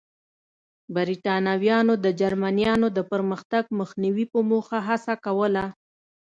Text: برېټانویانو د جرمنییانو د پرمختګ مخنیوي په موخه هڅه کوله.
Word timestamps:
برېټانویانو 0.95 1.93
د 2.05 2.05
جرمنییانو 2.19 2.87
د 2.97 2.99
پرمختګ 3.11 3.63
مخنیوي 3.79 4.25
په 4.33 4.39
موخه 4.49 4.79
هڅه 4.87 5.13
کوله. 5.25 5.65